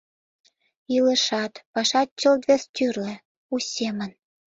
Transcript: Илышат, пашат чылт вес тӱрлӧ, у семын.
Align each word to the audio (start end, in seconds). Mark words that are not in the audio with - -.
Илышат, 0.95 1.53
пашат 1.73 2.09
чылт 2.19 2.41
вес 2.49 2.63
тӱрлӧ, 2.75 3.13
у 3.53 3.55
семын. 3.73 4.11